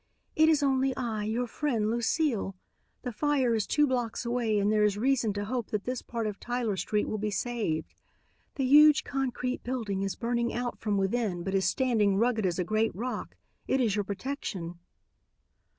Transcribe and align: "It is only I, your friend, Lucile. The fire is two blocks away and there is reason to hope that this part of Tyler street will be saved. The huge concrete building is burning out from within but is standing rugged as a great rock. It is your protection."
"It 0.35 0.49
is 0.49 0.63
only 0.63 0.95
I, 0.97 1.25
your 1.25 1.45
friend, 1.45 1.91
Lucile. 1.91 2.55
The 3.03 3.11
fire 3.11 3.53
is 3.53 3.67
two 3.67 3.85
blocks 3.85 4.25
away 4.25 4.57
and 4.57 4.71
there 4.71 4.83
is 4.83 4.97
reason 4.97 5.31
to 5.33 5.45
hope 5.45 5.69
that 5.69 5.83
this 5.83 6.01
part 6.01 6.25
of 6.25 6.39
Tyler 6.39 6.75
street 6.75 7.07
will 7.07 7.19
be 7.19 7.29
saved. 7.29 7.93
The 8.55 8.65
huge 8.65 9.03
concrete 9.03 9.61
building 9.63 10.01
is 10.01 10.15
burning 10.15 10.55
out 10.55 10.79
from 10.79 10.97
within 10.97 11.43
but 11.43 11.53
is 11.53 11.65
standing 11.69 12.17
rugged 12.17 12.47
as 12.47 12.57
a 12.57 12.63
great 12.63 12.95
rock. 12.95 13.35
It 13.67 13.79
is 13.79 13.95
your 13.95 14.03
protection." 14.03 14.79